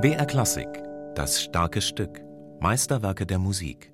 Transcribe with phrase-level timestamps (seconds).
[0.00, 0.66] BR Klassik,
[1.14, 2.20] das starke Stück,
[2.58, 3.91] Meisterwerke der Musik.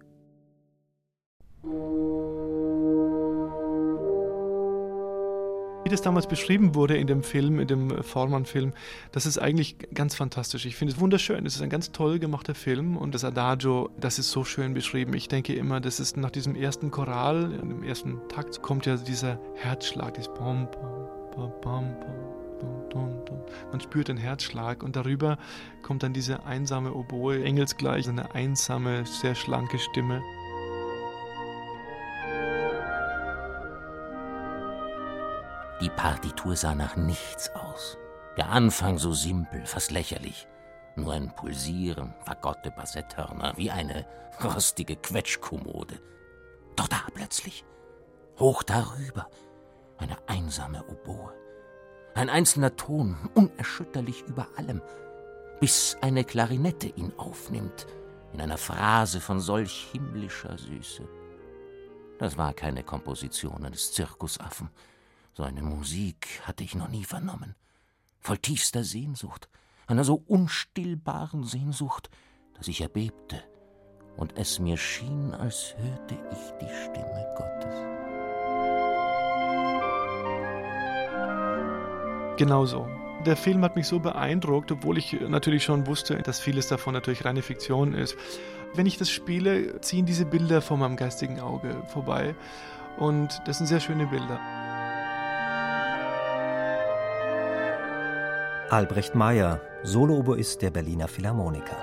[5.89, 8.75] Wie das damals beschrieben wurde in dem Film, in dem Vormann-Film,
[9.11, 10.67] das ist eigentlich ganz fantastisch.
[10.67, 11.47] Ich finde es wunderschön.
[11.47, 15.15] Es ist ein ganz toll gemachter Film und das Adagio, das ist so schön beschrieben.
[15.15, 19.41] Ich denke immer, das ist nach diesem ersten Choral, im ersten Takt kommt ja dieser
[19.55, 21.97] Herzschlag, Pom, Pom, Pom,
[22.91, 23.41] Pom, Pom.
[23.71, 25.39] Man spürt den Herzschlag und darüber
[25.81, 30.21] kommt dann diese einsame Oboe, engelsgleich, eine einsame, sehr schlanke Stimme.
[35.81, 37.97] Die Partitur sah nach nichts aus.
[38.37, 40.49] Der Anfang so simpel, fast lächerlich.
[40.97, 44.05] Nur ein Pulsieren, vergotte Bassetthörner, wie eine
[44.43, 46.01] rostige Quetschkommode.
[46.75, 47.65] Doch da plötzlich,
[48.39, 49.29] hoch darüber,
[49.99, 51.33] eine einsame Oboe.
[52.15, 54.83] Ein einzelner Ton, unerschütterlich über allem,
[55.61, 57.87] bis eine Klarinette ihn aufnimmt,
[58.33, 61.09] in einer Phrase von solch himmlischer Süße.
[62.19, 64.71] Das war keine Komposition eines Zirkusaffen.
[65.39, 67.55] So eine Musik hatte ich noch nie vernommen.
[68.19, 69.49] Voll tiefster Sehnsucht,
[69.87, 72.11] einer so unstillbaren Sehnsucht,
[72.55, 73.45] dass ich erbebte
[74.17, 77.73] und es mir schien, als hörte ich die Stimme Gottes.
[82.37, 82.89] Genauso.
[83.25, 87.25] Der Film hat mich so beeindruckt, obwohl ich natürlich schon wusste, dass vieles davon natürlich
[87.25, 88.17] reine Fiktion ist.
[88.75, 92.35] Wenn ich das spiele, ziehen diese Bilder vor meinem geistigen Auge vorbei.
[92.97, 94.41] Und das sind sehr schöne Bilder.
[98.71, 101.83] Albrecht Meyer, Solooboist der Berliner Philharmoniker.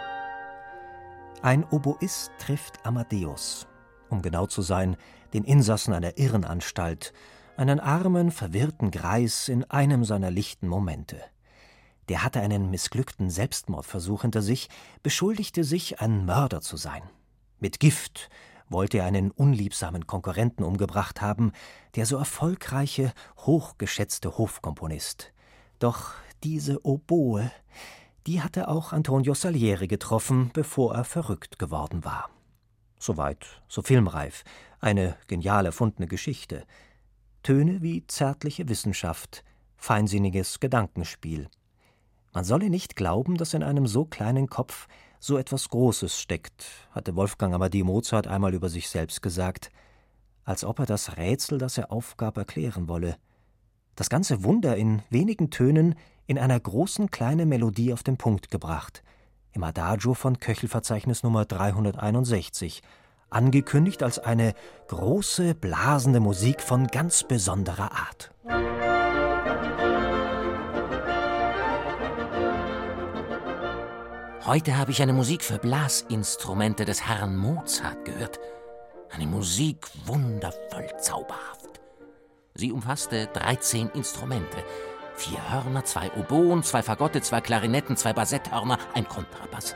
[1.42, 3.66] Ein Oboist trifft Amadeus,
[4.09, 4.95] um genau zu sein,
[5.33, 7.11] den Insassen einer Irrenanstalt,
[7.58, 11.19] einen armen, verwirrten Greis in einem seiner lichten Momente.
[12.08, 14.70] Der hatte einen missglückten Selbstmordversuch hinter sich,
[15.02, 17.02] beschuldigte sich, ein Mörder zu sein.
[17.60, 18.30] Mit Gift
[18.70, 21.52] wollte er einen unliebsamen Konkurrenten umgebracht haben,
[21.95, 25.33] der so erfolgreiche, hochgeschätzte Hofkomponist.
[25.80, 26.14] Doch
[26.45, 27.50] diese Oboe,
[28.28, 32.30] die hatte auch Antonio Salieri getroffen, bevor er verrückt geworden war.
[33.00, 34.44] Soweit, so filmreif,
[34.80, 36.64] eine genial erfundene Geschichte.
[37.42, 39.44] Töne wie zärtliche Wissenschaft,
[39.76, 41.50] feinsinniges Gedankenspiel.
[42.32, 44.88] Man solle nicht glauben, dass in einem so kleinen Kopf
[45.20, 49.72] so etwas Großes steckt, hatte Wolfgang Amadee Mozart einmal über sich selbst gesagt,
[50.44, 53.17] als ob er das Rätsel, das er aufgab, erklären wolle.
[53.95, 55.95] Das ganze Wunder in wenigen Tönen
[56.27, 59.03] in einer großen kleinen Melodie auf den Punkt gebracht,
[59.52, 62.81] im Adagio von Köchelverzeichnis Nummer 361,
[63.30, 64.53] angekündigt als eine
[64.87, 68.31] große, blasende Musik von ganz besonderer Art.
[74.45, 78.39] Heute habe ich eine Musik für Blasinstrumente des Herrn Mozart gehört.
[79.09, 81.81] Eine Musik wundervoll zauberhaft.
[82.53, 84.57] Sie umfasste 13 Instrumente.
[85.15, 89.76] Vier Hörner, zwei Oboen, zwei Fagotte, zwei Klarinetten, zwei Bassetthörner, ein Kontrabass.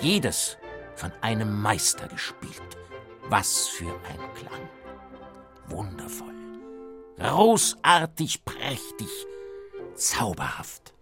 [0.00, 0.58] Jedes
[0.96, 2.60] von einem Meister gespielt.
[3.28, 4.68] Was für ein Klang.
[5.68, 6.34] Wundervoll.
[7.18, 9.08] Großartig, prächtig,
[9.94, 10.94] zauberhaft.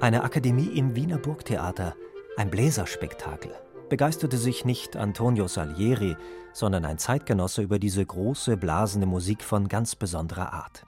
[0.00, 1.96] Eine Akademie im Wiener Burgtheater,
[2.36, 3.52] ein Bläserspektakel,
[3.88, 6.16] begeisterte sich nicht Antonio Salieri,
[6.52, 10.86] sondern ein Zeitgenosse über diese große, blasende Musik von ganz besonderer Art.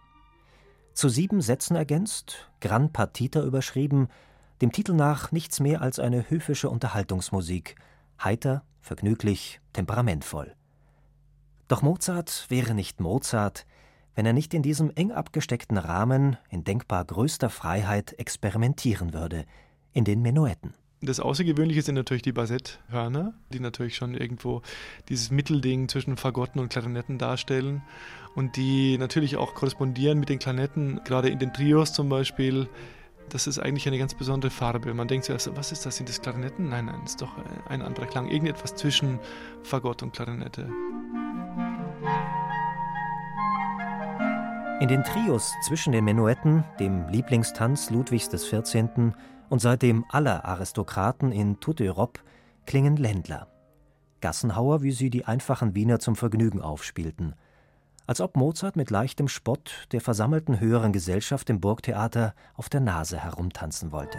[0.98, 4.08] Zu sieben Sätzen ergänzt, Gran Partita überschrieben,
[4.60, 7.76] dem Titel nach nichts mehr als eine höfische Unterhaltungsmusik,
[8.20, 10.56] heiter, vergnüglich, temperamentvoll.
[11.68, 13.64] Doch Mozart wäre nicht Mozart,
[14.16, 19.44] wenn er nicht in diesem eng abgesteckten Rahmen in denkbar größter Freiheit experimentieren würde,
[19.92, 20.74] in den Menuetten.
[21.00, 24.62] Das Außergewöhnliche sind natürlich die Bassetthörner, die natürlich schon irgendwo
[25.08, 27.82] dieses Mittelding zwischen Fagotten und Klarinetten darstellen
[28.34, 32.68] und die natürlich auch korrespondieren mit den Klarinetten, gerade in den Trios zum Beispiel
[33.30, 34.94] das ist eigentlich eine ganz besondere Farbe.
[34.94, 35.96] Man denkt zuerst, was ist das?
[35.96, 36.68] Sind das Klarinetten?
[36.68, 37.32] Nein, nein, ist doch
[37.68, 38.28] ein anderer Klang.
[38.28, 39.18] Irgendetwas zwischen
[39.62, 40.68] Fagott und Klarinette.
[44.80, 49.12] In den Trios zwischen den Menuetten, dem Lieblingstanz Ludwigs XIV.
[49.48, 52.20] und seitdem aller Aristokraten in toute Europe,
[52.66, 53.48] klingen Ländler.
[54.20, 57.34] Gassenhauer, wie sie die einfachen Wiener zum Vergnügen aufspielten–
[58.08, 63.18] als ob Mozart mit leichtem Spott der versammelten höheren Gesellschaft im Burgtheater auf der Nase
[63.18, 64.18] herumtanzen wollte.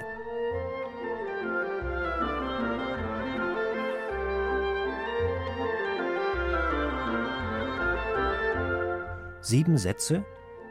[9.42, 10.24] Sieben Sätze,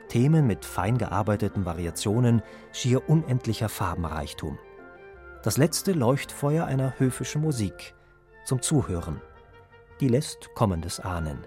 [0.08, 4.58] Themen mit fein gearbeiteten Variationen, schier unendlicher Farbenreichtum.
[5.42, 7.94] Das letzte Leuchtfeuer einer höfischen Musik,
[8.44, 9.20] zum Zuhören.
[10.00, 11.38] Die lässt Kommendes ahnen.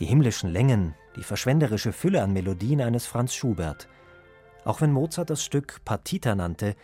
[0.00, 3.88] Die himmlischen Längen, die verschwenderische Fülle an Melodien eines Franz Schubert.
[4.64, 6.74] Auch wenn Mozart das Stück Partita nannte,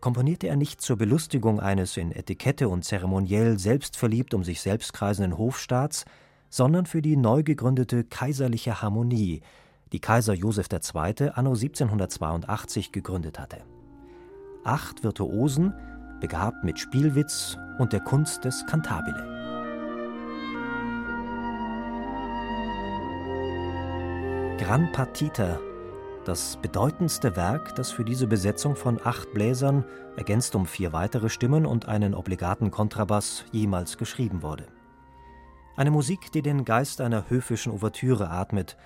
[0.00, 5.36] komponierte er nicht zur Belustigung eines in Etikette und zeremoniell selbstverliebt um sich selbst kreisenden
[5.36, 6.04] Hofstaats,
[6.48, 9.42] sondern für die neu gegründete Kaiserliche Harmonie,
[9.92, 11.30] die Kaiser Joseph II.
[11.34, 13.58] anno 1782 gegründet hatte.
[14.64, 15.74] Acht Virtuosen,
[16.20, 19.26] begabt mit Spielwitz und der Kunst des Cantabile.
[24.58, 25.58] Gran Partita
[26.24, 29.84] das bedeutendste Werk, das für diese Besetzung von acht Bläsern,
[30.16, 34.66] ergänzt um vier weitere Stimmen und einen obligaten Kontrabass, jemals geschrieben wurde.
[35.76, 38.76] Eine Musik, die den Geist einer höfischen Ouvertüre atmet,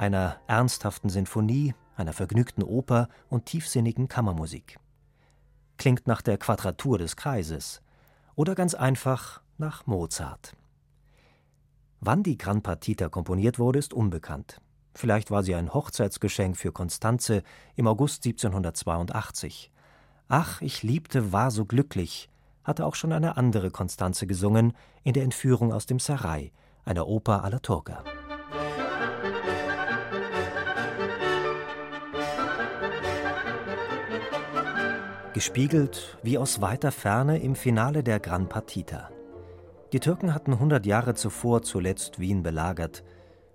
[0.00, 4.80] einer ernsthaften Sinfonie, einer vergnügten Oper und tiefsinnigen Kammermusik.
[5.76, 7.82] Klingt nach der Quadratur des Kreises
[8.34, 10.56] oder ganz einfach nach Mozart.
[12.00, 14.62] Wann die Gran Partita komponiert wurde, ist unbekannt.
[14.94, 17.42] Vielleicht war sie ein Hochzeitsgeschenk für Konstanze
[17.76, 19.70] im August 1782.
[20.28, 22.30] Ach, ich liebte, war so glücklich,
[22.64, 24.72] hatte auch schon eine andere Konstanze gesungen
[25.02, 26.52] in der Entführung aus dem Sarai,
[26.86, 28.02] einer Oper alla Turca.
[35.40, 39.08] Gespiegelt wie aus weiter Ferne im Finale der Gran Partita.
[39.90, 43.02] Die Türken hatten hundert Jahre zuvor zuletzt Wien belagert,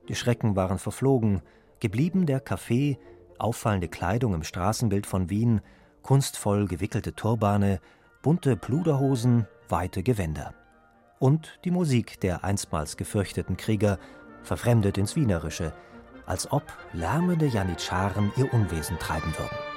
[0.10, 1.44] die Schrecken waren verflogen,
[1.80, 2.98] geblieben der Kaffee,
[3.38, 5.62] auffallende Kleidung im Straßenbild von Wien,
[6.02, 7.80] kunstvoll gewickelte Turbane,
[8.24, 10.56] bunte Pluderhosen, weite Gewänder.
[11.20, 14.00] Und die Musik der einstmals gefürchteten Krieger,
[14.42, 15.72] verfremdet ins Wienerische,
[16.26, 19.75] als ob lärmende Janitscharen ihr Unwesen treiben würden.